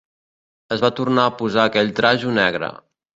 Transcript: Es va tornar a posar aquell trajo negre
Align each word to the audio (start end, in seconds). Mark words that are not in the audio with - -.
Es 0.75 0.79
va 0.85 0.89
tornar 0.99 1.25
a 1.27 1.33
posar 1.41 1.65
aquell 1.67 1.91
trajo 2.01 2.33
negre 2.39 2.71